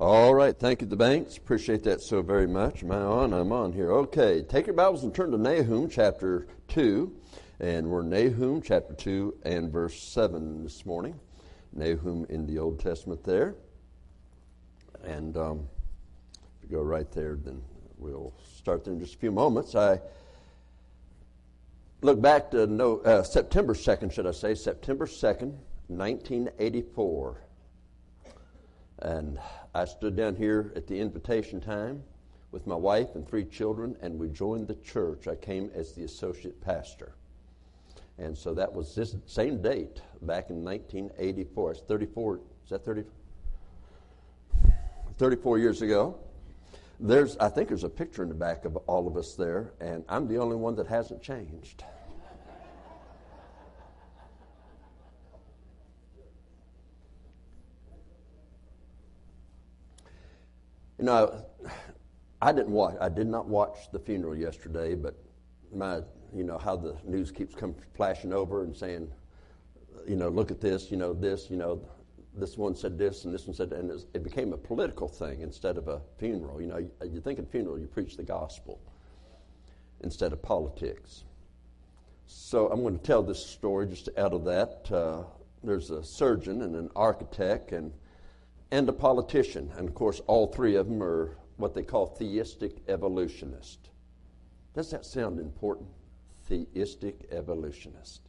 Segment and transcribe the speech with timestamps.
[0.00, 1.36] All right, thank you, the banks.
[1.38, 2.84] Appreciate that so very much.
[2.84, 3.32] Am I on?
[3.32, 3.90] I'm on here.
[3.90, 7.12] Okay, take your Bibles and turn to Nahum chapter 2.
[7.58, 11.18] And we're Nahum chapter 2 and verse 7 this morning.
[11.72, 13.56] Nahum in the Old Testament there.
[15.02, 15.68] And um,
[16.62, 17.60] if you go right there, then
[17.96, 19.74] we'll start there in just a few moments.
[19.74, 20.00] I
[22.02, 25.56] look back to no, uh, September 2nd, should I say, September 2nd,
[25.88, 27.47] 1984.
[29.00, 29.38] And
[29.74, 32.02] I stood down here at the invitation time
[32.50, 35.28] with my wife and three children, and we joined the church.
[35.28, 37.12] I came as the associate pastor.
[38.18, 41.72] And so that was this same date back in 1984.
[41.72, 43.04] It's 34, is that 30?
[45.18, 46.18] 34 years ago.
[47.00, 50.04] There's, I think there's a picture in the back of all of us there, and
[50.08, 51.84] I'm the only one that hasn't changed.
[60.98, 61.44] You know,
[62.42, 62.96] I didn't watch.
[63.00, 65.14] I did not watch the funeral yesterday, but
[65.72, 66.00] my,
[66.34, 69.10] you know, how the news keeps come flashing over and saying,
[70.06, 71.80] you know, look at this, you know, this, you know,
[72.34, 75.40] this one said this and this one said, that and it became a political thing
[75.40, 76.60] instead of a funeral.
[76.60, 78.80] You know, you, you think in funeral you preach the gospel
[80.00, 81.24] instead of politics.
[82.26, 84.90] So I'm going to tell this story just out of that.
[84.92, 85.24] Uh,
[85.64, 87.92] there's a surgeon and an architect and
[88.70, 89.70] and a politician.
[89.76, 93.88] And of course, all three of them are what they call theistic evolutionists.
[94.74, 95.88] Does that sound important?
[96.48, 98.22] Theistic evolutionist.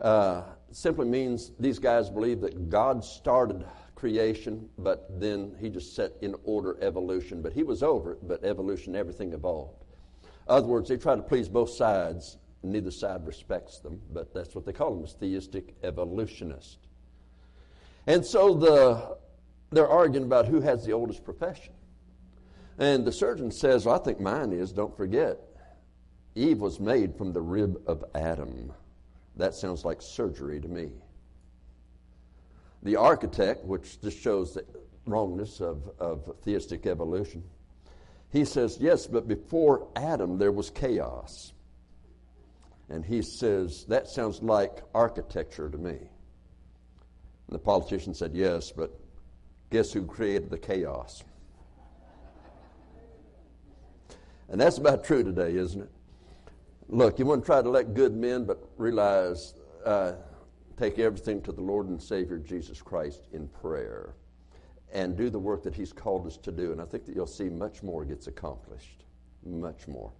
[0.00, 3.64] Uh, simply means these guys believe that God started
[3.94, 7.42] creation, but then he just set in order evolution.
[7.42, 9.84] But he was over it, but evolution, everything evolved.
[10.22, 14.54] In other words, they try to please both sides, neither side respects them, but that's
[14.54, 16.78] what they call them, theistic evolutionists.
[18.10, 19.16] And so the,
[19.70, 21.72] they're arguing about who has the oldest profession.
[22.76, 25.38] And the surgeon says, well, I think mine is, don't forget,
[26.34, 28.72] Eve was made from the rib of Adam.
[29.36, 30.90] That sounds like surgery to me.
[32.82, 34.64] The architect, which just shows the
[35.06, 37.44] wrongness of, of theistic evolution,
[38.32, 41.52] he says, yes, but before Adam there was chaos.
[42.88, 46.08] And he says, that sounds like architecture to me.
[47.50, 48.96] And the politician said, yes, but
[49.70, 51.24] guess who created the chaos?
[54.48, 55.90] And that's about true today, isn't it?
[56.86, 60.12] Look, you want to try to let good men, but realize, uh,
[60.76, 64.14] take everything to the Lord and Savior Jesus Christ in prayer
[64.92, 66.70] and do the work that He's called us to do.
[66.70, 69.02] And I think that you'll see much more gets accomplished.
[69.44, 70.12] Much more.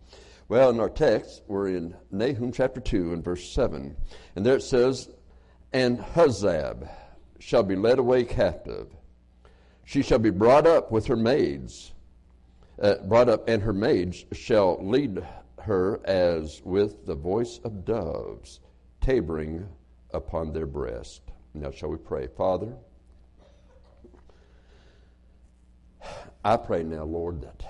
[0.48, 3.94] Well, in our text, we're in Nahum chapter 2 and verse 7.
[4.34, 5.08] And there it says,
[5.72, 6.88] And Huzzab
[7.40, 8.86] shall be led away captive
[9.90, 11.90] she shall be brought up with her maids,
[12.80, 15.20] uh, brought up, and her maids shall lead
[15.62, 18.60] her as with the voice of doves,
[19.00, 19.66] tabering
[20.14, 21.22] upon their breast.
[21.54, 22.28] Now, shall we pray?
[22.28, 22.72] Father,
[26.44, 27.64] I pray now, Lord, that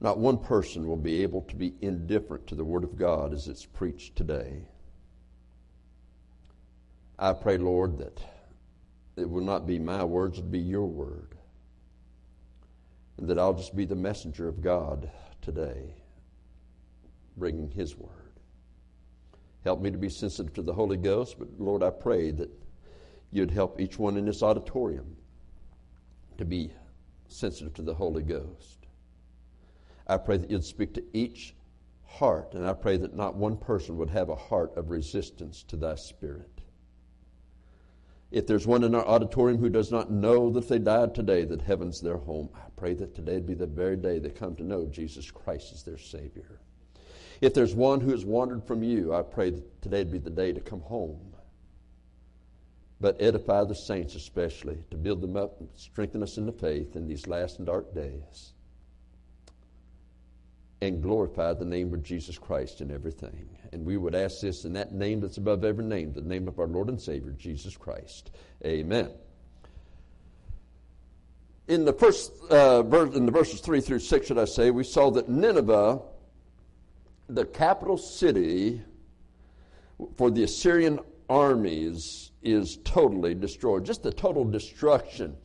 [0.00, 3.46] not one person will be able to be indifferent to the Word of God as
[3.46, 4.66] it's preached today.
[7.18, 8.20] I pray, Lord, that
[9.16, 11.36] it will not be my words, it'll be your word.
[13.16, 15.10] And that I'll just be the messenger of God
[15.40, 15.94] today,
[17.36, 18.10] bringing His word.
[19.62, 22.50] Help me to be sensitive to the Holy Ghost, but Lord, I pray that
[23.30, 25.16] you'd help each one in this auditorium
[26.38, 26.72] to be
[27.28, 28.86] sensitive to the Holy Ghost.
[30.06, 31.54] I pray that you'd speak to each
[32.04, 35.76] heart, and I pray that not one person would have a heart of resistance to
[35.76, 36.53] thy Spirit.
[38.34, 41.62] If there's one in our auditorium who does not know that they died today, that
[41.62, 44.86] heaven's their home, I pray that today be the very day they come to know
[44.86, 46.58] Jesus Christ as their Savior.
[47.40, 50.52] If there's one who has wandered from you, I pray that today be the day
[50.52, 51.36] to come home.
[53.00, 56.96] But edify the saints especially, to build them up and strengthen us in the faith
[56.96, 58.53] in these last and dark days
[60.88, 63.48] and glorify the name of Jesus Christ in everything.
[63.72, 66.58] And we would ask this in that name that's above every name, the name of
[66.58, 68.30] our Lord and Savior, Jesus Christ.
[68.64, 69.10] Amen.
[71.66, 74.84] In the first uh, verse, in the verses three through six, should I say, we
[74.84, 76.02] saw that Nineveh,
[77.28, 78.82] the capital city
[80.16, 83.84] for the Assyrian armies, is totally destroyed.
[83.84, 85.36] Just the total destruction.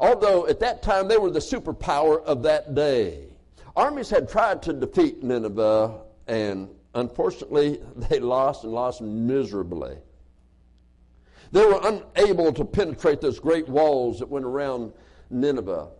[0.00, 3.28] Although at that time they were the superpower of that day.
[3.76, 9.98] Armies had tried to defeat Nineveh, and unfortunately, they lost and lost miserably.
[11.52, 14.92] They were unable to penetrate those great walls that went around
[15.30, 15.90] Nineveh.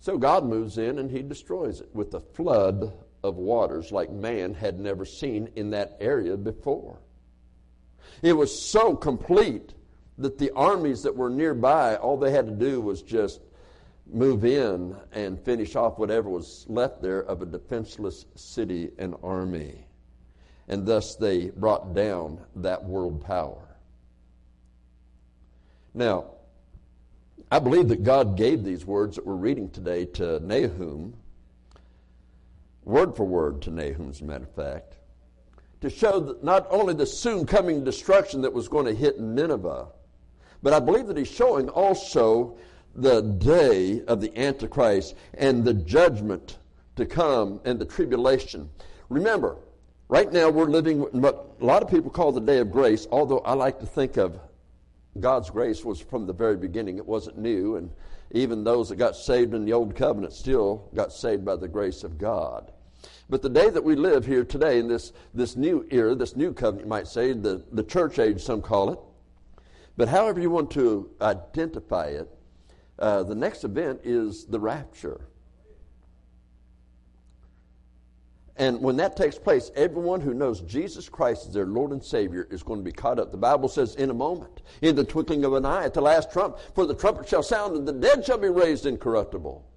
[0.00, 2.92] So God moves in and he destroys it with a flood
[3.22, 6.98] of waters like man had never seen in that area before.
[8.22, 9.74] It was so complete
[10.18, 13.40] that the armies that were nearby, all they had to do was just
[14.06, 19.86] move in and finish off whatever was left there of a defenseless city and army.
[20.68, 23.76] And thus they brought down that world power.
[25.92, 26.26] Now,
[27.50, 31.14] I believe that God gave these words that we're reading today to Nahum,
[32.84, 34.96] word for word to Nahum, as a matter of fact,
[35.80, 39.88] to show not only the soon coming destruction that was going to hit Nineveh,
[40.62, 42.56] but I believe that he's showing also
[42.94, 46.58] the day of the Antichrist and the judgment
[46.96, 48.70] to come and the tribulation.
[49.08, 49.56] Remember,
[50.08, 53.38] right now we're living what a lot of people call the day of grace, although
[53.40, 54.38] I like to think of
[55.18, 56.98] God's grace was from the very beginning.
[56.98, 57.90] It wasn't new, and
[58.32, 62.02] even those that got saved in the old covenant still got saved by the grace
[62.02, 62.72] of God.
[63.28, 66.52] But the day that we live here today in this, this new era, this new
[66.52, 68.98] covenant, you might say, the, the church age, some call it,
[69.96, 72.28] but however you want to identify it,
[72.98, 75.28] uh, the next event is the rapture.
[78.56, 82.46] And when that takes place, everyone who knows Jesus Christ as their Lord and Savior
[82.50, 83.32] is going to be caught up.
[83.32, 86.30] The Bible says, in a moment, in the twinkling of an eye, at the last
[86.30, 89.68] trump, for the trumpet shall sound, and the dead shall be raised incorruptible.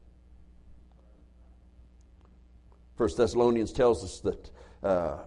[2.95, 4.51] First Thessalonians tells us that
[4.83, 5.17] uh,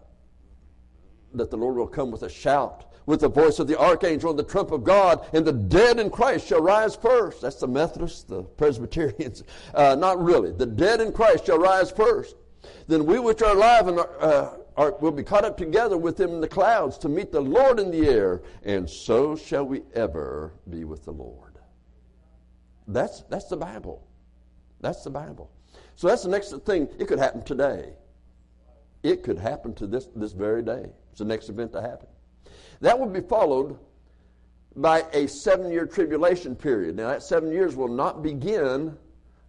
[1.34, 4.38] that the Lord will come with a shout, with the voice of the archangel and
[4.38, 7.42] the trump of God, and the dead in Christ shall rise first.
[7.42, 9.42] That's the Methodists, the Presbyterians.
[9.74, 10.52] Uh, not really.
[10.52, 12.36] The dead in Christ shall rise first.
[12.86, 16.16] Then we which are alive and are, uh, are, will be caught up together with
[16.16, 19.82] them in the clouds to meet the Lord in the air, and so shall we
[19.94, 21.58] ever be with the Lord.
[22.86, 24.06] That's, that's the Bible.
[24.80, 25.50] That's the Bible.
[25.96, 26.88] So that's the next thing.
[26.98, 27.92] It could happen today.
[29.02, 30.86] It could happen to this, this very day.
[31.10, 32.08] It's the next event to happen.
[32.80, 33.78] That will be followed
[34.76, 36.96] by a seven year tribulation period.
[36.96, 38.96] Now, that seven years will not begin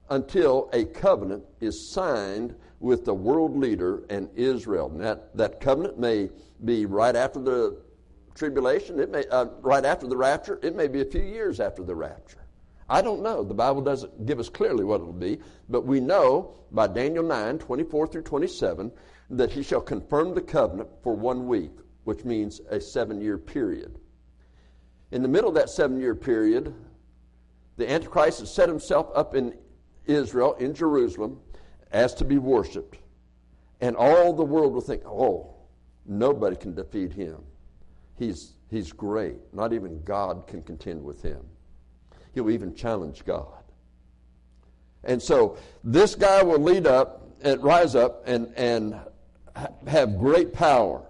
[0.09, 4.89] until a covenant is signed with the world leader and Israel.
[4.91, 6.29] And that, that covenant may
[6.65, 7.77] be right after the
[8.35, 11.83] tribulation, it may, uh, right after the rapture, it may be a few years after
[11.83, 12.39] the rapture.
[12.89, 13.43] I don't know.
[13.43, 15.39] The Bible doesn't give us clearly what it'll be,
[15.69, 18.91] but we know by Daniel 9, 24 through 27,
[19.29, 21.71] that he shall confirm the covenant for one week,
[22.03, 23.99] which means a seven year period.
[25.11, 26.73] In the middle of that seven year period,
[27.77, 29.53] the Antichrist has set himself up in
[30.05, 31.39] Israel, in Jerusalem,
[31.91, 32.97] as to be worshiped.
[33.81, 35.55] And all the world will think, oh,
[36.05, 37.43] nobody can defeat him.
[38.17, 39.37] He's, he's great.
[39.53, 41.43] Not even God can contend with him.
[42.33, 43.63] He'll even challenge God.
[45.03, 48.99] And so this guy will lead up and rise up and, and
[49.87, 51.03] have great power.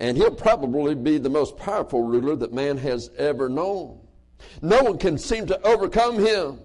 [0.00, 4.00] And he'll probably be the most powerful ruler that man has ever known.
[4.62, 6.58] No one can seem to overcome him.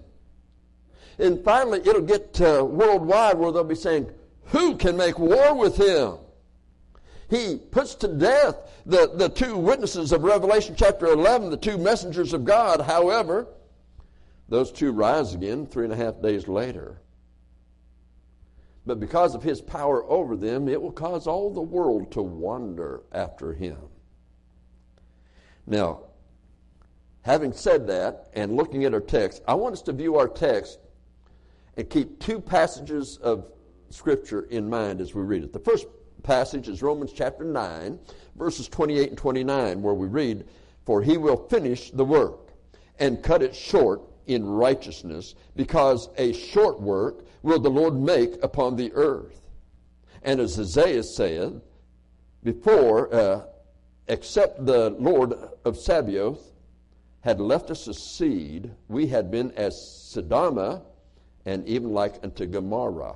[1.20, 4.10] And finally, it'll get uh, worldwide where they'll be saying,
[4.46, 6.18] Who can make war with him?
[7.30, 12.34] He puts to death the, the two witnesses of Revelation chapter 11, the two messengers
[12.34, 12.82] of God.
[12.82, 13.48] However,
[14.48, 17.02] those two rise again three and a half days later.
[18.86, 23.02] But because of his power over them, it will cause all the world to wander
[23.12, 23.78] after him.
[25.66, 26.04] Now,
[27.24, 30.80] having said that and looking at our text, I want us to view our text
[31.76, 33.48] and keep two passages of
[33.90, 35.54] Scripture in mind as we read it.
[35.54, 35.88] The first
[36.22, 38.00] passage is Romans chapter 9,
[38.36, 40.46] verses 28 and 29, where we read,
[40.86, 42.52] For he will finish the work
[43.00, 48.76] and cut it short in righteousness, because a short work will the Lord make upon
[48.76, 49.42] the earth.
[50.24, 51.62] And as Isaiah said,
[52.44, 53.42] before, uh,
[54.08, 56.52] except the Lord of Sabaoth
[57.22, 60.84] had left us a seed, we had been as Sodoma
[61.46, 63.16] and even like unto Gomorrah.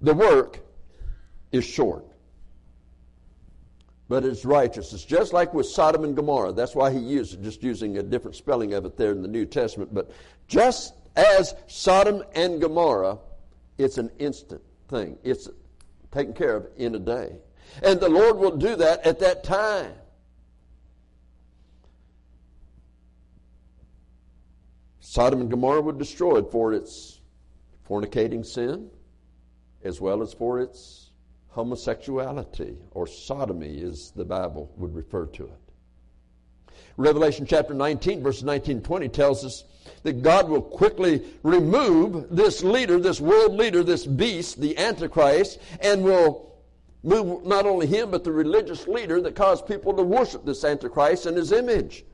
[0.00, 0.60] The work
[1.52, 2.07] is short,
[4.08, 4.92] but it's righteous.
[4.92, 6.52] It's just like with Sodom and Gomorrah.
[6.52, 9.28] That's why he used it, just using a different spelling of it there in the
[9.28, 9.92] New Testament.
[9.92, 10.10] But
[10.46, 13.18] just as Sodom and Gomorrah,
[13.76, 15.18] it's an instant thing.
[15.22, 15.48] It's
[16.10, 17.36] taken care of in a day.
[17.82, 19.92] And the Lord will do that at that time.
[25.00, 27.20] Sodom and Gomorrah were destroyed for its
[27.88, 28.90] fornicating sin
[29.82, 31.07] as well as for its
[31.58, 36.72] homosexuality or sodomy, as the Bible would refer to it.
[36.96, 39.64] Revelation chapter 19, verses 19 and 20 tells us
[40.04, 46.04] that God will quickly remove this leader, this world leader, this beast, the Antichrist, and
[46.04, 46.54] will
[47.02, 51.26] move not only him, but the religious leader that caused people to worship this Antichrist
[51.26, 52.04] and his image.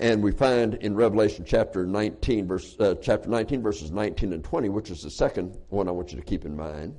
[0.00, 4.70] And we find in Revelation chapter 19, verse, uh, chapter 19, verses 19 and 20,
[4.70, 6.96] which is the second one I want you to keep in mind.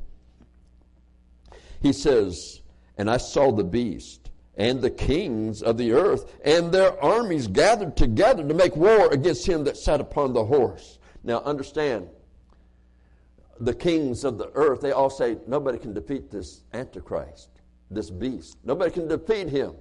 [1.84, 2.62] He says,
[2.98, 7.98] And I saw the beast and the kings of the earth and their armies gathered
[7.98, 11.00] together to make war against him that sat upon the horse.
[11.24, 12.08] Now understand,
[13.60, 17.50] the kings of the earth, they all say, nobody can defeat this Antichrist,
[17.92, 18.58] this beast.
[18.64, 19.74] Nobody can defeat him.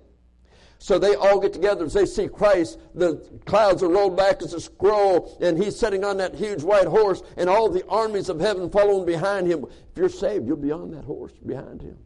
[0.82, 2.76] So they all get together as they see Christ.
[2.96, 3.14] The
[3.46, 7.22] clouds are rolled back as a scroll, and he's sitting on that huge white horse,
[7.36, 9.64] and all the armies of heaven following behind him.
[9.64, 11.98] If you're saved, you'll be on that horse behind him.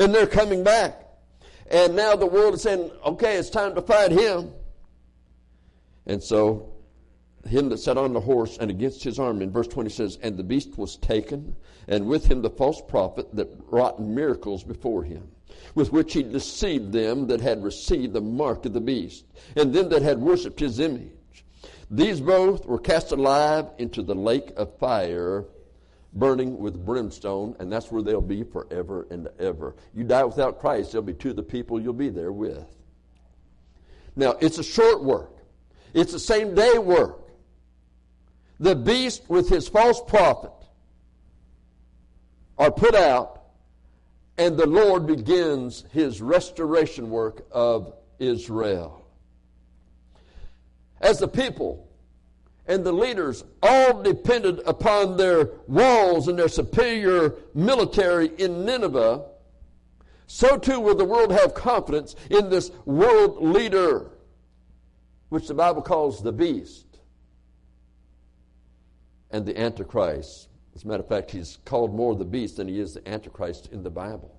[0.00, 1.00] And they're coming back.
[1.70, 4.50] And now the world is saying, okay, it's time to fight him.
[6.06, 6.72] And so
[7.46, 10.36] him that sat on the horse and against his arm, In verse 20 says, And
[10.36, 11.54] the beast was taken,
[11.86, 15.28] and with him the false prophet that wrought miracles before him,
[15.74, 19.24] with which he deceived them that had received the mark of the beast,
[19.56, 21.12] and them that had worshipped his image.
[21.90, 25.44] These both were cast alive into the lake of fire,
[26.12, 29.74] burning with brimstone, and that's where they'll be forever and ever.
[29.94, 32.66] You die without Christ, there'll be two of the people you'll be there with.
[34.16, 35.30] Now, it's a short work.
[35.94, 37.28] It's the same day work
[38.60, 40.52] the beast with his false prophet
[42.56, 43.37] are put out,
[44.38, 49.04] and the Lord begins his restoration work of Israel.
[51.00, 51.88] As the people
[52.66, 59.24] and the leaders all depended upon their walls and their superior military in Nineveh,
[60.28, 64.10] so too will the world have confidence in this world leader,
[65.30, 66.86] which the Bible calls the beast
[69.30, 70.47] and the Antichrist.
[70.78, 73.68] As a matter of fact, he's called more the beast than he is the Antichrist
[73.72, 74.38] in the Bible.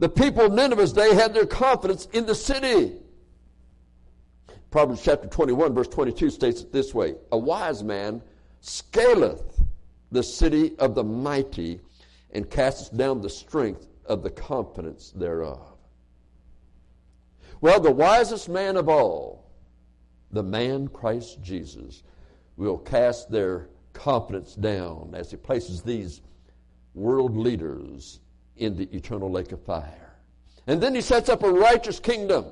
[0.00, 2.94] The people of Nineveh's day had their confidence in the city.
[4.72, 8.20] Proverbs chapter 21, verse 22 states it this way A wise man
[8.62, 9.62] scaleth
[10.10, 11.80] the city of the mighty
[12.32, 15.78] and casteth down the strength of the confidence thereof.
[17.60, 19.52] Well, the wisest man of all
[20.32, 22.02] the man Christ Jesus
[22.60, 26.20] will cast their confidence down as he places these
[26.94, 28.20] world leaders
[28.56, 30.14] in the eternal lake of fire.
[30.66, 32.46] And then he sets up a righteous kingdom.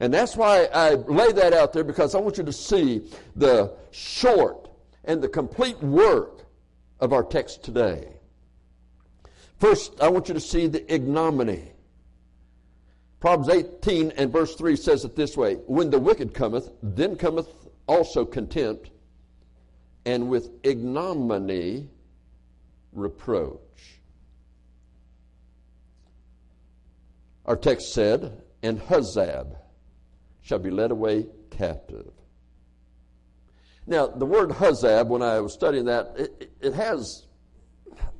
[0.00, 3.74] And that's why I lay that out there because I want you to see the
[3.90, 4.68] short
[5.04, 6.44] and the complete work
[7.00, 8.12] of our text today.
[9.58, 11.72] First, I want you to see the ignominy.
[13.20, 17.48] Proverbs 18 and verse 3 says it this way When the wicked cometh, then cometh
[17.86, 18.90] also contempt,
[20.04, 21.88] and with ignominy
[22.92, 23.60] reproach.
[27.44, 29.56] Our text said, And Huzzab
[30.42, 32.10] shall be led away captive.
[33.86, 37.26] Now, the word Huzzab, when I was studying that, it, it has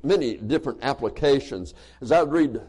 [0.02, 1.74] many different applications.
[2.00, 2.60] As I read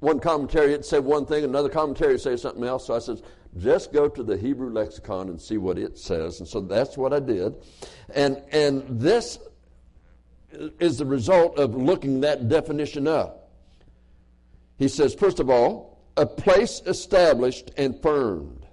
[0.00, 2.86] one commentary it said one thing, another commentary said something else.
[2.86, 3.22] So I said,
[3.56, 6.38] just go to the Hebrew lexicon and see what it says.
[6.38, 7.56] And so that's what I did.
[8.14, 9.38] And, and this
[10.78, 13.50] is the result of looking that definition up.
[14.76, 18.66] He says, first of all, a place established and firmed.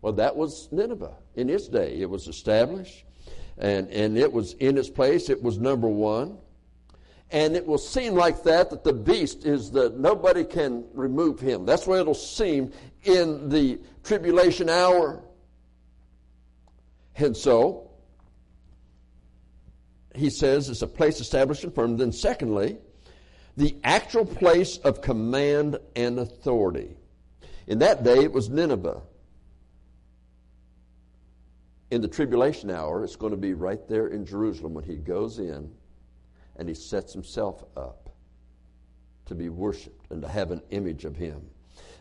[0.00, 2.00] Well, that was Nineveh in its day.
[2.00, 3.04] It was established
[3.58, 5.30] and, and it was in its place.
[5.30, 6.38] It was number one
[7.32, 11.64] and it will seem like that that the beast is that nobody can remove him.
[11.64, 12.72] That's what it'll seem
[13.04, 15.22] in the tribulation hour.
[17.16, 17.90] And so
[20.14, 21.96] he says it's a place established and firm.
[21.96, 22.76] Then secondly
[23.56, 26.96] the actual place of command and authority.
[27.66, 29.00] In that day it was nineveh.
[31.90, 35.38] In the tribulation hour it's going to be right there in jerusalem when he goes
[35.38, 35.70] in
[36.56, 38.10] and he sets himself up
[39.26, 41.42] to be worshiped and to have an image of him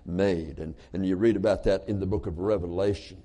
[0.06, 0.60] made.
[0.60, 3.22] And, and you read about that in the book of Revelation.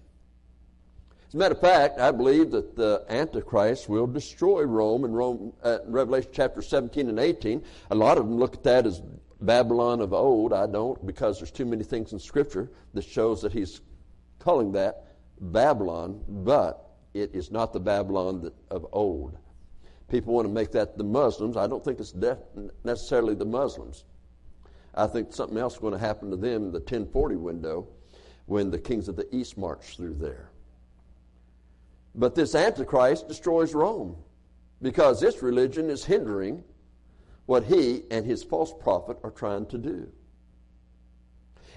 [1.28, 5.52] As a matter of fact, I believe that the Antichrist will destroy Rome in Rome,
[5.62, 7.64] uh, Revelation chapter 17 and 18.
[7.90, 9.02] A lot of them look at that as
[9.40, 10.52] Babylon of old.
[10.52, 13.80] I don't because there's too many things in Scripture that shows that he's
[14.38, 15.06] calling that
[15.40, 16.22] Babylon.
[16.28, 19.36] But It is not the Babylon that, of old.
[20.08, 21.56] People want to make that the Muslims.
[21.56, 22.38] I don't think it's def-
[22.84, 24.04] necessarily the Muslims.
[24.94, 27.88] I think something else is going to happen to them in the 1040 window
[28.46, 30.50] when the kings of the east march through there.
[32.14, 34.16] But this Antichrist destroys Rome
[34.80, 36.64] because this religion is hindering
[37.44, 40.08] what he and his false prophet are trying to do.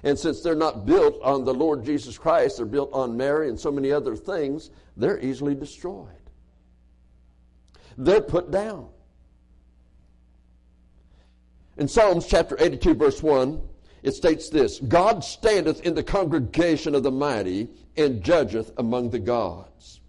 [0.03, 3.59] And since they're not built on the Lord Jesus Christ, they're built on Mary and
[3.59, 6.07] so many other things, they're easily destroyed.
[7.99, 8.87] They're put down.
[11.77, 13.61] In Psalms chapter 82, verse 1,
[14.03, 19.19] it states this God standeth in the congregation of the mighty and judgeth among the
[19.19, 19.99] gods.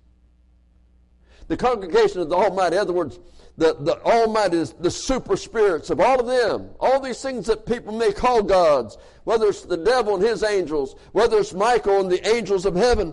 [1.48, 3.18] The congregation of the Almighty, in other words,
[3.56, 7.66] the, the Almighty, is the super spirits of all of them, all these things that
[7.66, 12.10] people may call gods, whether it's the devil and his angels, whether it's Michael and
[12.10, 13.12] the angels of heaven,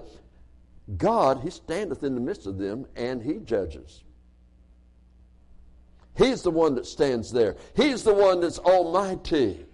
[0.98, 4.03] God, He standeth in the midst of them and He judges.
[6.17, 7.55] He's the one that stands there.
[7.75, 9.65] He's the one that's almighty.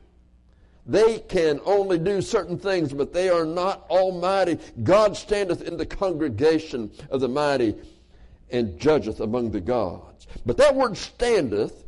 [0.86, 4.60] They can only do certain things, but they are not almighty.
[4.84, 7.76] God standeth in the congregation of the mighty
[8.52, 10.28] and judgeth among the gods.
[10.46, 11.86] But that word standeth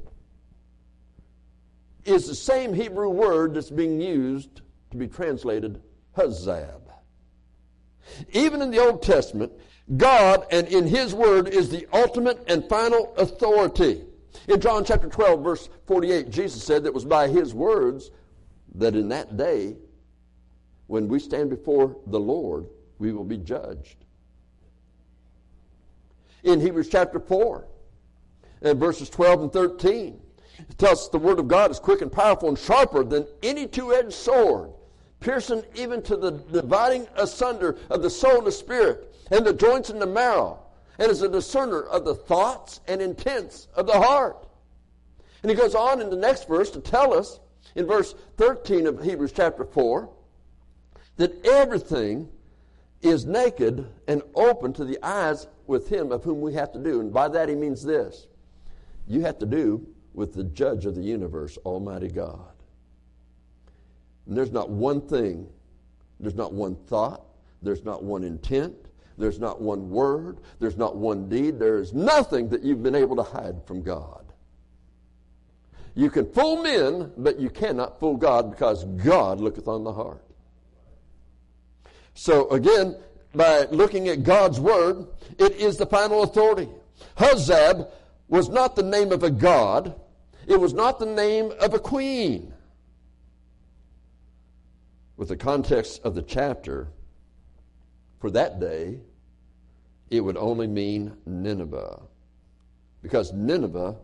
[2.06, 5.82] is the same Hebrew word that's being used to be translated
[6.16, 6.82] Huzzab.
[8.32, 9.52] Even in the Old Testament,
[9.98, 14.04] God and in His Word is the ultimate and final authority.
[14.48, 18.12] In John chapter 12, verse 48, Jesus said that it was by His words
[18.76, 19.76] that in that day,
[20.88, 22.68] when we stand before the Lord,
[23.00, 24.06] we will be judged
[26.46, 27.68] in Hebrews chapter 4,
[28.62, 30.22] and verses 12 and 13.
[30.58, 33.68] It tells us the word of God is quick and powerful and sharper than any
[33.68, 34.70] two-edged sword,
[35.20, 39.90] piercing even to the dividing asunder of the soul and the spirit, and the joints
[39.90, 40.60] and the marrow,
[40.98, 44.48] and is a discerner of the thoughts and intents of the heart.
[45.44, 47.40] And he goes on in the next verse to tell us,
[47.76, 50.10] in verse 13 of Hebrews chapter 4,
[51.18, 52.30] that everything
[53.02, 57.00] is naked and open to the eyes with him of whom we have to do.
[57.00, 58.28] And by that he means this
[59.08, 62.54] you have to do with the judge of the universe, Almighty God.
[64.26, 65.48] And there's not one thing,
[66.20, 67.24] there's not one thought,
[67.62, 68.76] there's not one intent,
[69.18, 73.16] there's not one word, there's not one deed, there is nothing that you've been able
[73.16, 74.26] to hide from God.
[75.96, 80.26] You can fool men, but you cannot fool God because God looketh on the heart.
[82.14, 82.98] So again,
[83.34, 86.70] by looking at God's word, it is the final authority.
[87.18, 87.90] Huzzab
[88.28, 89.96] was not the name of a god.
[90.48, 92.54] It was not the name of a queen.
[95.18, 96.90] With the context of the chapter,
[98.26, 98.98] for that day,
[100.10, 102.02] it would only mean Nineveh.
[103.04, 103.98] Because Nineveh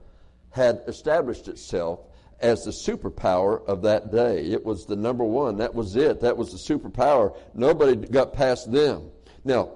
[0.51, 2.01] had established itself
[2.39, 4.45] as the superpower of that day.
[4.45, 5.57] It was the number one.
[5.57, 6.21] That was it.
[6.21, 7.35] That was the superpower.
[7.55, 9.09] Nobody got past them.
[9.43, 9.71] Now,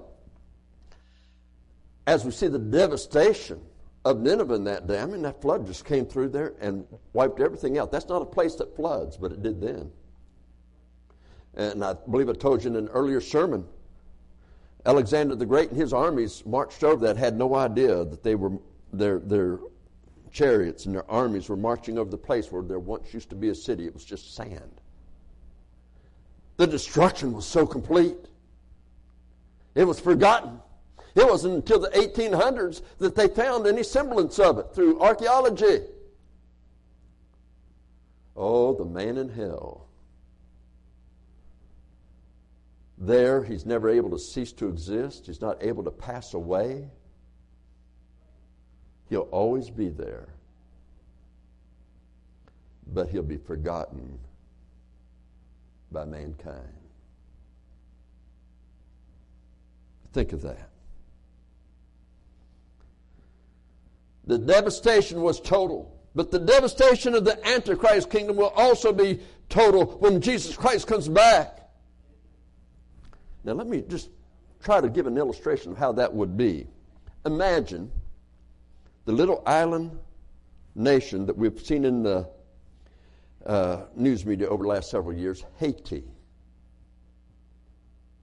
[2.06, 3.60] as we see the devastation
[4.04, 7.40] of Nineveh in that day, I mean, that flood just came through there and wiped
[7.40, 7.90] everything out.
[7.90, 9.90] That's not a place that floods, but it did then.
[11.54, 13.66] And I believe I told you in an earlier sermon,
[14.86, 18.52] Alexander the Great and his armies marched over that, had no idea that they were
[18.92, 19.58] their their
[20.30, 23.48] chariots and their armies were marching over the place where there once used to be
[23.48, 23.84] a city.
[23.86, 24.80] It was just sand.
[26.56, 28.28] The destruction was so complete.
[29.74, 30.60] It was forgotten.
[31.16, 35.80] It wasn't until the 1800s that they found any semblance of it through archaeology.
[38.36, 39.85] Oh, the man in hell.
[42.98, 45.26] There, he's never able to cease to exist.
[45.26, 46.88] He's not able to pass away.
[49.10, 50.28] He'll always be there,
[52.86, 54.18] but he'll be forgotten
[55.92, 56.72] by mankind.
[60.12, 60.70] Think of that.
[64.26, 65.92] The devastation was total.
[66.16, 71.08] But the devastation of the Antichrist kingdom will also be total when Jesus Christ comes
[71.08, 71.65] back.
[73.46, 74.10] Now, let me just
[74.60, 76.66] try to give an illustration of how that would be.
[77.24, 77.92] Imagine
[79.04, 79.96] the little island
[80.74, 82.28] nation that we've seen in the
[83.46, 86.02] uh, news media over the last several years, Haiti.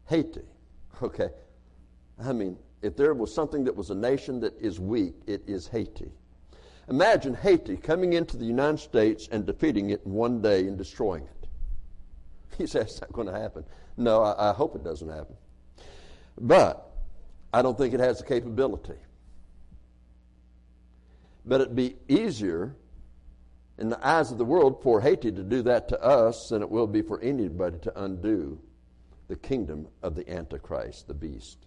[0.09, 0.41] Haiti.
[1.01, 1.29] Okay.
[2.21, 5.67] I mean, if there was something that was a nation that is weak, it is
[5.67, 6.11] Haiti.
[6.89, 11.23] Imagine Haiti coming into the United States and defeating it in one day and destroying
[11.23, 11.42] it.
[12.57, 13.65] He says that's not going to happen.
[13.97, 15.35] No, I, I hope it doesn't happen.
[16.39, 16.89] But
[17.53, 18.97] I don't think it has the capability.
[21.45, 22.75] But it'd be easier
[23.77, 26.69] in the eyes of the world for Haiti to do that to us than it
[26.69, 28.59] will be for anybody to undo
[29.27, 31.65] the kingdom of the Antichrist, the beast.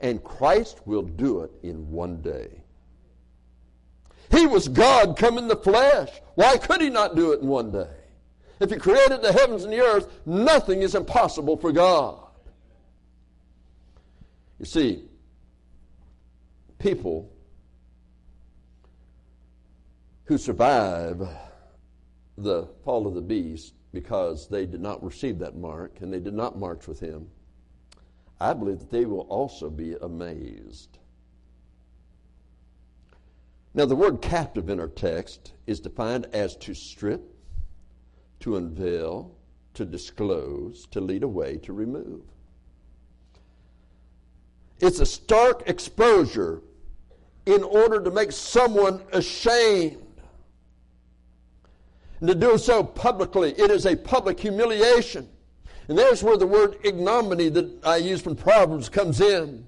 [0.00, 2.62] And Christ will do it in one day.
[4.30, 6.10] He was God come in the flesh.
[6.36, 7.99] Why could he not do it in one day?
[8.60, 12.18] If he created the heavens and the earth, nothing is impossible for God.
[14.58, 15.04] You see,
[16.78, 17.32] people
[20.24, 21.26] who survive
[22.36, 26.34] the fall of the beast because they did not receive that mark and they did
[26.34, 27.28] not march with him,
[28.38, 30.98] I believe that they will also be amazed.
[33.72, 37.22] Now, the word captive in our text is defined as to strip,
[38.40, 39.30] to unveil,
[39.74, 42.22] to disclose, to lead away, to remove.
[44.80, 46.62] It's a stark exposure
[47.46, 50.02] in order to make someone ashamed.
[52.20, 55.28] And to do so publicly, it is a public humiliation.
[55.88, 59.66] And there's where the word ignominy that I use from Proverbs comes in.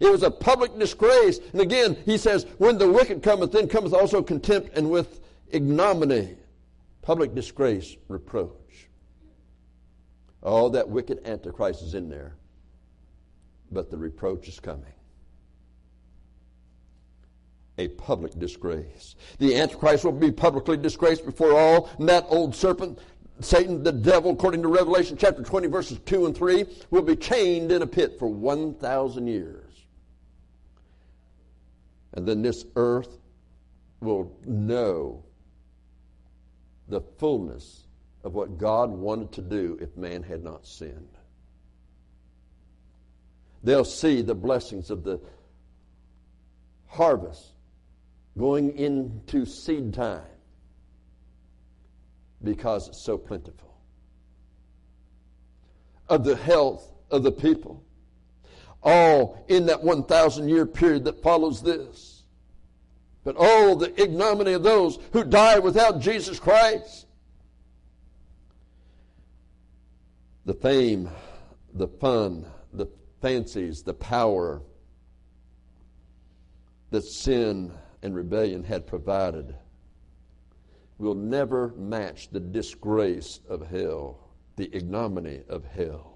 [0.00, 1.40] It was a public disgrace.
[1.52, 6.36] And again, he says, When the wicked cometh, then cometh also contempt, and with ignominy,
[7.04, 8.88] public disgrace, reproach.
[10.42, 12.36] All that wicked Antichrist is in there
[13.74, 14.92] but the reproach is coming.
[17.76, 19.16] A public disgrace.
[19.38, 23.00] The Antichrist will be publicly disgraced before all, and that old serpent,
[23.40, 27.72] Satan, the devil, according to Revelation chapter 20, verses 2 and 3, will be chained
[27.72, 29.72] in a pit for 1,000 years.
[32.12, 33.18] And then this earth
[34.00, 35.24] will know
[36.88, 37.86] the fullness
[38.22, 41.08] of what God wanted to do if man had not sinned
[43.64, 45.18] they'll see the blessings of the
[46.86, 47.52] harvest
[48.38, 50.22] going into seed time
[52.42, 53.74] because it's so plentiful.
[56.08, 57.82] Of the health of the people.
[58.82, 62.13] All in that 1,000 year period that follows this.
[63.24, 67.06] But oh, the ignominy of those who die without Jesus Christ.
[70.44, 71.10] The fame,
[71.72, 72.86] the fun, the
[73.22, 74.60] fancies, the power
[76.90, 79.56] that sin and rebellion had provided
[80.98, 86.13] will never match the disgrace of hell, the ignominy of hell.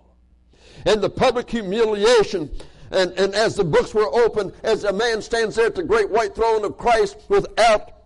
[0.86, 2.50] And the public humiliation,
[2.90, 6.10] and, and as the books were opened, as a man stands there at the great
[6.10, 7.98] white throne of Christ without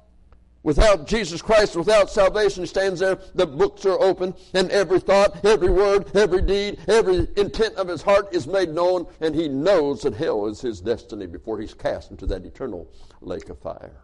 [0.64, 5.44] Without Jesus Christ, without salvation, he stands there, the books are open, and every thought,
[5.44, 10.02] every word, every deed, every intent of his heart is made known, and he knows
[10.02, 12.88] that hell is his destiny before he's cast into that eternal
[13.20, 14.02] lake of fire.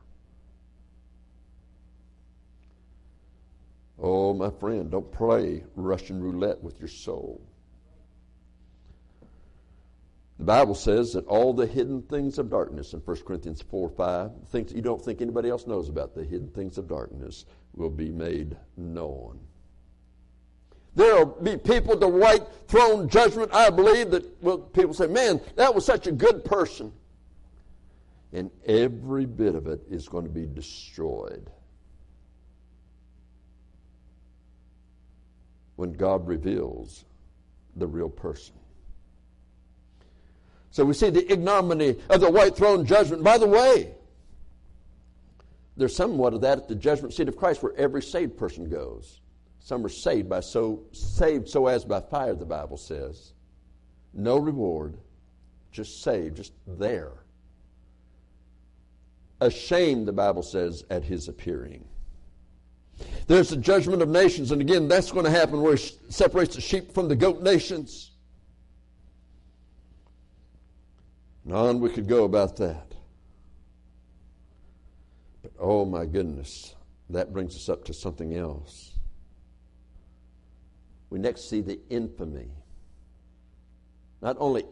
[4.01, 7.41] Oh, my friend, don't play Russian roulette with your soul.
[10.39, 14.31] The Bible says that all the hidden things of darkness in 1 Corinthians 4 5,
[14.51, 18.11] things you don't think anybody else knows about, the hidden things of darkness will be
[18.11, 19.41] made known.
[20.95, 25.75] There will be people the white throne judgment, I believe, that people say, man, that
[25.75, 26.93] was such a good person.
[28.33, 31.51] And every bit of it is going to be destroyed.
[35.77, 37.05] When God reveals
[37.77, 38.55] the real person.
[40.71, 43.23] So we see the ignominy of the white throne judgment.
[43.23, 43.95] By the way,
[45.77, 49.21] there's somewhat of that at the judgment seat of Christ where every saved person goes.
[49.61, 53.33] Some are saved by so saved so as by fire, the Bible says.
[54.13, 54.97] No reward,
[55.71, 57.13] just saved, just there.
[59.41, 61.85] Ashamed, the Bible says, at his appearing.
[63.29, 66.61] There's the judgment of nations, and again, that's going to happen where he separates the
[66.61, 68.08] sheep from the goat nations.
[71.49, 72.93] And on we could go about that.
[75.41, 76.75] But oh my goodness,
[77.09, 78.99] that brings us up to something else.
[81.09, 82.51] We next see the infamy.
[84.21, 84.65] Not only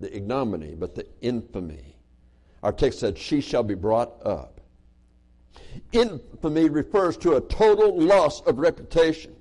[0.00, 1.94] the ignominy, but the infamy.
[2.64, 4.60] Our text said, She shall be brought up.
[5.92, 9.36] Infamy refers to a total loss of reputation.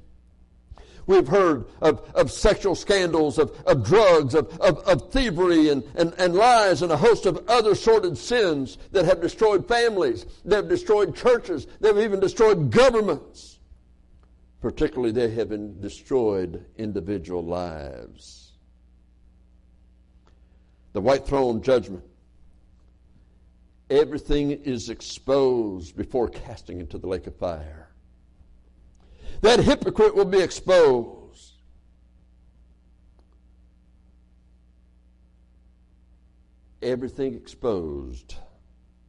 [1.10, 6.14] We've heard of, of sexual scandals, of, of drugs, of, of, of thievery and, and,
[6.20, 10.70] and lies, and a host of other sordid sins that have destroyed families, that have
[10.70, 13.58] destroyed churches, that have even destroyed governments.
[14.62, 18.52] Particularly, they have destroyed individual lives.
[20.94, 22.04] the white throne judgment.
[23.90, 27.79] Everything is exposed before casting into the lake of fire.
[29.42, 31.54] That hypocrite will be exposed.
[36.82, 38.36] Everything exposed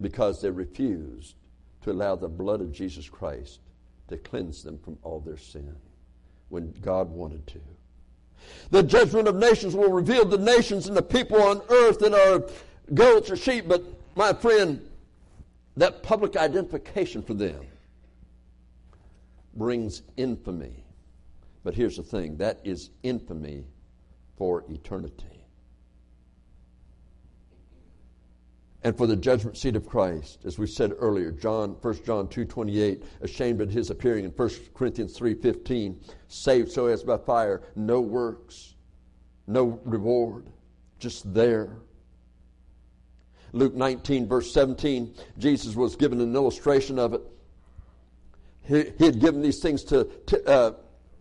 [0.00, 1.34] because they refused
[1.82, 3.60] to allow the blood of Jesus Christ
[4.08, 5.76] to cleanse them from all their sin
[6.48, 7.60] when God wanted to.
[8.70, 12.48] The judgment of nations will reveal the nations and the people on earth that are
[12.94, 13.84] goats or sheep, but
[14.16, 14.80] my friend,
[15.76, 17.60] that public identification for them
[19.54, 20.84] brings infamy.
[21.62, 23.66] But here's the thing that is infamy
[24.36, 25.40] for eternity.
[28.82, 30.40] and for the judgment seat of Christ.
[30.44, 35.18] As we said earlier, John, 1 John 2.28, ashamed at his appearing in 1 Corinthians
[35.18, 35.96] 3.15,
[36.28, 38.74] saved so as by fire, no works,
[39.46, 40.46] no reward,
[40.98, 41.76] just there.
[43.52, 47.22] Luke 19, verse 17, Jesus was given an illustration of it.
[48.62, 50.72] He, he had given these things to, to uh,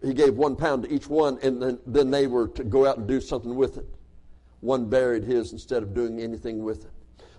[0.01, 2.97] he gave one pound to each one, and then, then they were to go out
[2.97, 3.85] and do something with it.
[4.61, 6.91] One buried his instead of doing anything with it.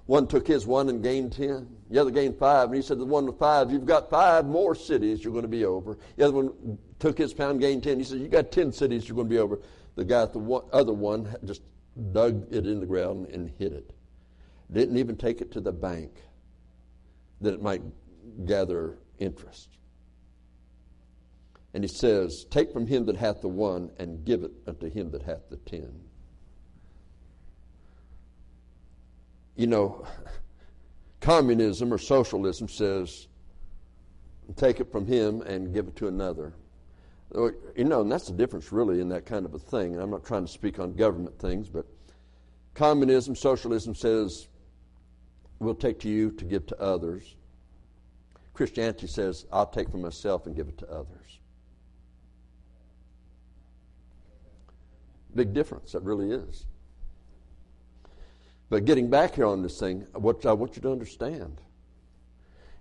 [0.07, 1.69] One took his one and gained ten.
[1.89, 2.69] The other gained five.
[2.69, 5.49] And he said, The one with five, you've got five more cities you're going to
[5.49, 5.99] be over.
[6.17, 7.99] The other one took his pound, gained ten.
[7.99, 9.61] He said, You got ten cities you're going to be over.
[9.97, 11.63] The guy at the one, other one just
[12.13, 13.93] dug it in the ground and hid it.
[14.73, 16.11] Didn't even take it to the bank
[17.41, 17.83] that it might
[18.47, 19.69] gather interest.
[21.73, 25.11] And he says, Take from him that hath the one and give it unto him
[25.13, 26.01] that hath the ten.
[29.61, 30.07] you know,
[31.21, 33.29] communism or socialism says,
[34.57, 36.55] take it from him and give it to another.
[37.35, 39.93] You know, and that's the difference really in that kind of a thing.
[39.93, 41.85] And I'm not trying to speak on government things, but
[42.73, 44.49] communism, socialism says,
[45.59, 47.37] we'll take to you to give to others.
[48.55, 51.39] Christianity says, I'll take from myself and give it to others.
[55.35, 56.67] Big difference, that really is.
[58.69, 61.61] But getting back here on this thing, what I want you to understand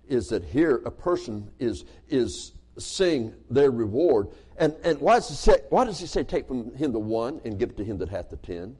[0.08, 4.28] is that here a person is is seeing their reward.
[4.56, 7.40] And and why does he say why does he say take from him the one
[7.44, 8.76] and give it to him that hath the ten?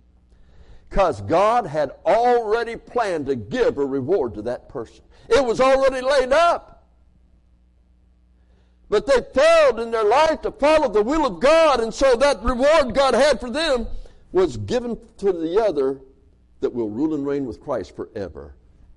[0.89, 5.05] Because God had already planned to give a reward to that person.
[5.29, 6.80] It was already laid up.
[8.91, 12.43] But they failed in their life to follow the will of God, and so that
[12.43, 13.87] reward God had for them
[14.33, 16.01] was given to the other
[16.61, 18.55] that will rule and reign with Christ forever.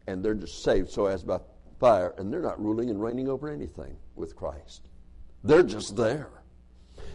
[0.07, 1.39] And they're just saved so as by
[1.79, 4.81] fire, and they're not ruling and reigning over anything with Christ.
[5.43, 6.29] They're just there.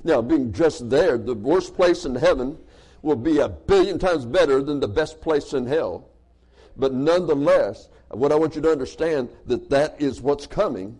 [0.05, 2.57] Now, being just there, the worst place in heaven
[3.03, 6.09] will be a billion times better than the best place in hell.
[6.77, 10.99] But nonetheless, what I want you to understand that that is what's coming.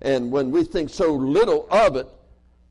[0.00, 2.08] And when we think so little of it,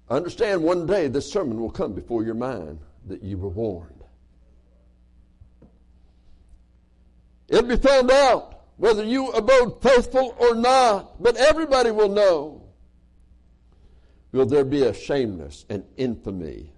[0.09, 4.03] understand one day this sermon will come before your mind that you were warned.
[7.47, 12.63] It'll be found out whether you abode faithful or not, but everybody will know.
[14.31, 16.73] Will there be a shameness and infamy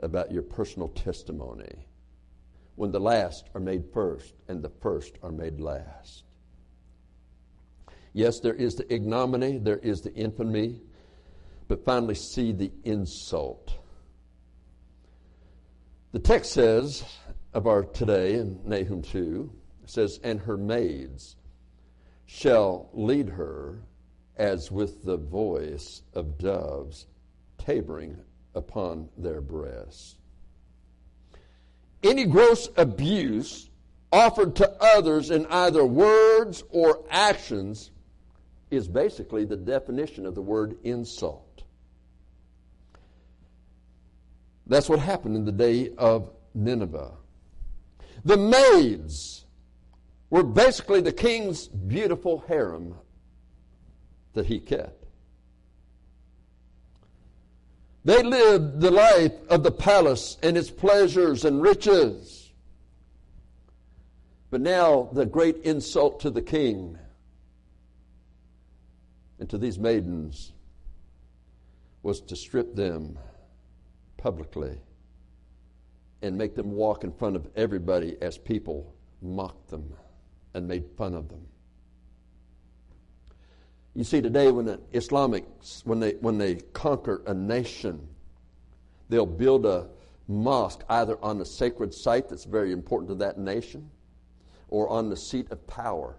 [0.00, 1.86] about your personal testimony
[2.76, 6.24] when the last are made first and the first are made last?
[8.12, 10.82] Yes, there is the ignominy, there is the infamy,
[11.68, 13.74] but finally see the insult.
[16.12, 17.04] The text says
[17.54, 19.50] of our today in Nahum 2
[19.86, 21.36] says, And her maids
[22.26, 23.82] shall lead her
[24.36, 27.06] as with the voice of doves
[27.58, 28.16] tabering
[28.54, 30.16] upon their breasts.
[32.02, 33.70] Any gross abuse
[34.10, 37.90] offered to others in either words or actions
[38.72, 41.62] is basically the definition of the word insult.
[44.66, 47.12] That's what happened in the day of Nineveh.
[48.24, 49.44] The maids
[50.30, 52.94] were basically the king's beautiful harem
[54.32, 55.04] that he kept.
[58.06, 62.50] They lived the life of the palace and its pleasures and riches.
[64.50, 66.98] But now the great insult to the king
[69.42, 70.52] and to these maidens
[72.04, 73.18] was to strip them
[74.16, 74.78] publicly
[76.22, 79.94] and make them walk in front of everybody as people mocked them
[80.54, 81.44] and made fun of them.
[83.94, 88.06] You see, today when the Islamics, when they, when they conquer a nation,
[89.08, 89.88] they'll build a
[90.28, 93.90] mosque either on the sacred site that's very important to that nation
[94.68, 96.14] or on the seat of power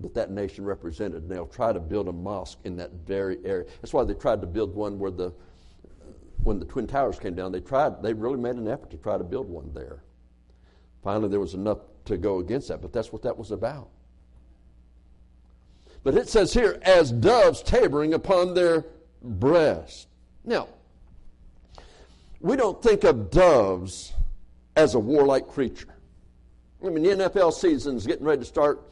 [0.00, 1.22] that that nation represented.
[1.22, 3.66] And they'll try to build a mosque in that very area.
[3.80, 5.32] That's why they tried to build one where the
[6.42, 9.16] when the Twin Towers came down, they tried they really made an effort to try
[9.16, 10.02] to build one there.
[11.02, 13.88] Finally there was enough to go against that, but that's what that was about.
[16.04, 18.86] But it says here, as doves tabering upon their
[19.22, 20.08] breast.
[20.44, 20.68] Now,
[22.40, 24.12] we don't think of doves
[24.74, 25.94] as a warlike creature.
[26.84, 28.82] I mean, the NFL season's getting ready to start,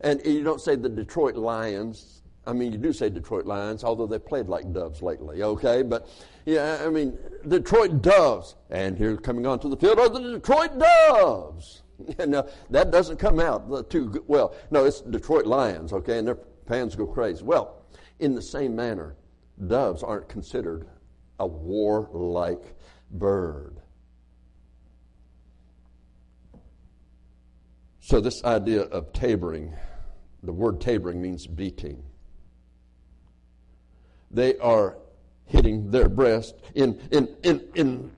[0.00, 2.22] and you don't say the Detroit Lions.
[2.46, 5.82] I mean, you do say Detroit Lions, although they played like doves lately, okay?
[5.82, 6.08] But,
[6.44, 7.16] yeah, I mean,
[7.48, 8.56] Detroit Doves.
[8.70, 11.82] And here coming onto the field are the Detroit Doves.
[12.26, 14.54] now, that doesn't come out too well.
[14.70, 16.18] No, it's Detroit Lions, okay?
[16.18, 17.42] And their fans go crazy.
[17.42, 17.84] Well,
[18.18, 19.16] in the same manner,
[19.66, 20.86] doves aren't considered
[21.38, 22.74] a warlike
[23.10, 23.80] bird.
[28.06, 29.74] So, this idea of tabering,
[30.42, 32.02] the word tabering means beating.
[34.30, 34.98] They are
[35.46, 38.12] hitting their breast in, in, in, in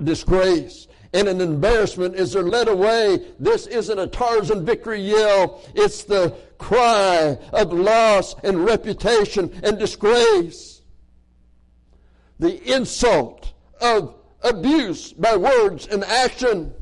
[0.00, 3.26] disgrace and an embarrassment as they're led away.
[3.40, 5.60] This isn't a Tarzan victory yell.
[5.74, 10.82] It's the cry of loss and reputation and disgrace.
[12.38, 16.74] The insult of abuse by words and action.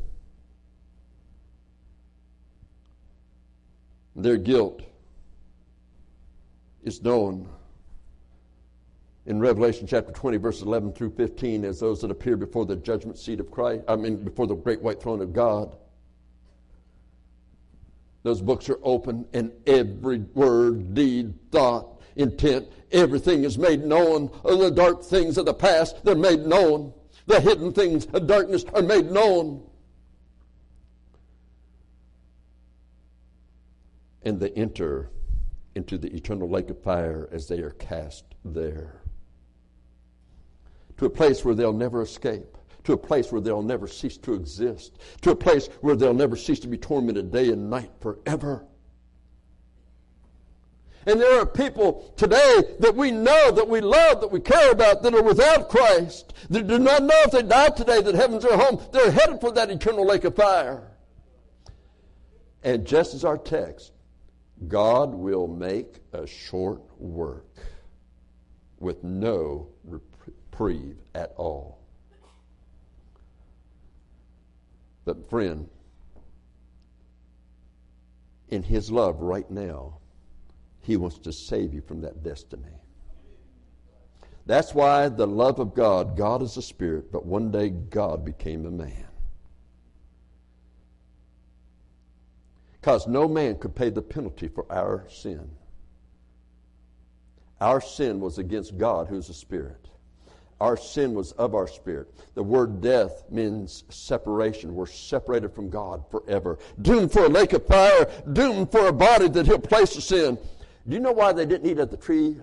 [4.16, 4.82] Their guilt
[6.82, 7.48] is known
[9.26, 13.18] in Revelation chapter 20, verses 11 through 15, as those that appear before the judgment
[13.18, 15.76] seat of Christ, I mean, before the great white throne of God.
[18.22, 24.30] Those books are open, and every word, deed, thought, intent, everything is made known.
[24.44, 26.92] The dark things of the past, they're made known.
[27.26, 29.62] The hidden things of darkness are made known.
[34.24, 35.10] And they enter
[35.74, 39.00] into the eternal lake of fire as they are cast there
[40.96, 44.34] to a place where they'll never escape, to a place where they'll never cease to
[44.34, 48.64] exist, to a place where they'll never cease to be tormented day and night forever.
[51.06, 55.02] And there are people today that we know, that we love, that we care about,
[55.02, 58.56] that are without Christ, that do not know if they die today that heaven's their
[58.56, 58.80] home.
[58.90, 60.90] They're headed for that eternal lake of fire.
[62.62, 63.92] And just as our text,
[64.68, 67.58] God will make a short work
[68.78, 71.78] with no reprieve at all.
[75.04, 75.68] But, friend,
[78.48, 79.98] in His love right now,
[80.80, 82.80] He wants to save you from that destiny.
[84.46, 88.66] That's why the love of God, God is a spirit, but one day God became
[88.66, 89.06] a man.
[92.84, 95.50] Because no man could pay the penalty for our sin.
[97.58, 99.88] Our sin was against God, who's a spirit.
[100.60, 102.12] Our sin was of our spirit.
[102.34, 104.74] The word death means separation.
[104.74, 106.58] We're separated from God forever.
[106.82, 110.36] Doomed for a lake of fire, doomed for a body that He'll place us in.
[110.86, 112.36] Do you know why they didn't eat of the tree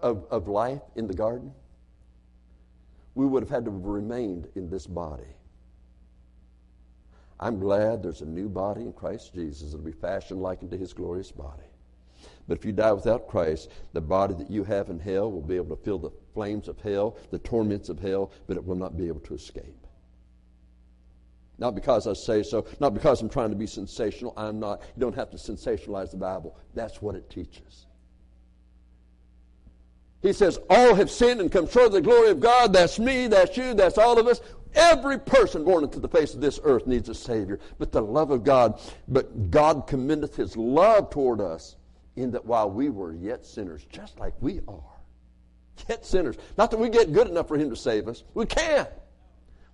[0.00, 1.52] of, of life in the garden?
[3.16, 5.34] We would have had to have remained in this body.
[7.40, 10.92] I'm glad there's a new body in Christ Jesus that'll be fashioned like unto His
[10.92, 11.62] glorious body.
[12.46, 15.56] But if you die without Christ, the body that you have in hell will be
[15.56, 18.96] able to feel the flames of hell, the torments of hell, but it will not
[18.96, 19.86] be able to escape.
[21.58, 24.34] Not because I say so, not because I'm trying to be sensational.
[24.36, 24.82] I'm not.
[24.96, 26.56] You don't have to sensationalize the Bible.
[26.74, 27.86] That's what it teaches.
[30.22, 32.72] He says, All have sinned and come short of the glory of God.
[32.72, 34.40] That's me, that's you, that's all of us.
[34.74, 37.58] Every person born into the face of this earth needs a Savior.
[37.78, 41.76] But the love of God, but God commendeth His love toward us
[42.16, 45.00] in that while we were yet sinners, just like we are,
[45.88, 48.88] yet sinners, not that we get good enough for Him to save us, we can't.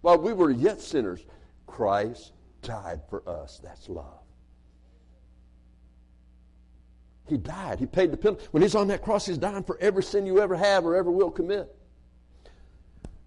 [0.01, 1.25] While we were yet sinners,
[1.67, 2.33] Christ
[2.63, 3.61] died for us.
[3.63, 4.21] That's love.
[7.29, 7.81] He died.
[7.81, 8.47] He paid the penalty.
[8.53, 11.11] When He's on that cross, He's dying for every sin you ever have or ever
[11.11, 11.75] will commit.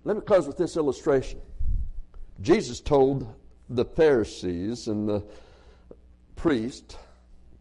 [0.06, 1.42] Let me close with this illustration.
[2.42, 3.34] Jesus told
[3.70, 5.24] the Pharisees and the
[6.36, 6.98] priests,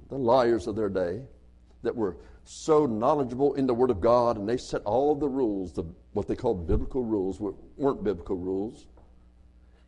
[0.08, 1.22] the liars of their day,
[1.82, 5.72] that were so knowledgeable in the Word of God, and they set all the rules,
[5.72, 8.86] the, what they called biblical rules, weren't biblical rules,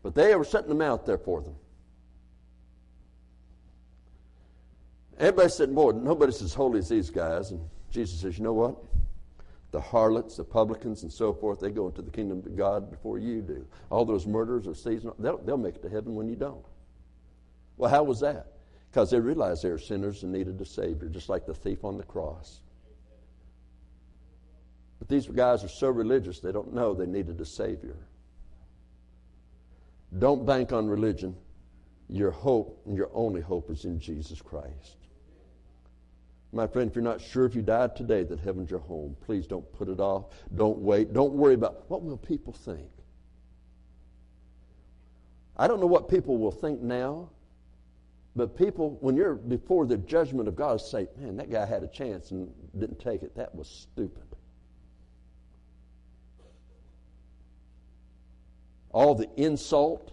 [0.02, 1.54] but they were setting them out there for them.
[5.18, 7.50] Everybody said, Boy, nobody's as holy as these guys.
[7.50, 7.60] And
[7.90, 8.76] Jesus says, You know what?
[9.72, 13.18] The harlots, the publicans, and so forth, they go into the kingdom of God before
[13.18, 13.64] you do.
[13.88, 16.64] All those murderers or seasonal, they'll, they'll make it to heaven when you don't.
[17.76, 18.48] Well, how was that?
[18.90, 21.96] Because they realized they were sinners and needed a Savior, just like the thief on
[21.96, 22.60] the cross.
[24.98, 27.96] But these guys are so religious, they don't know they needed a Savior.
[30.18, 31.36] Don't bank on religion.
[32.08, 34.96] Your hope and your only hope is in Jesus Christ.
[36.52, 39.46] My friend, if you're not sure if you died today that heaven's your home, please
[39.46, 40.26] don't put it off.
[40.54, 41.12] Don't wait.
[41.12, 42.90] Don't worry about what will people think.
[45.56, 47.30] I don't know what people will think now,
[48.34, 51.88] but people, when you're before the judgment of God, say, man, that guy had a
[51.88, 53.36] chance and didn't take it.
[53.36, 54.24] That was stupid.
[58.92, 60.12] All the insult,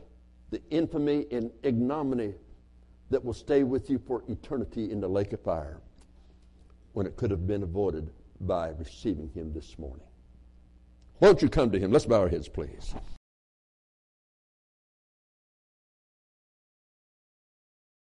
[0.52, 2.36] the infamy, and ignominy
[3.10, 5.82] that will stay with you for eternity in the lake of fire
[6.98, 8.10] when it could have been avoided
[8.42, 10.08] by receiving Him this morning.
[11.20, 11.92] Won't you come to Him?
[11.92, 12.96] Let's bow our heads, please.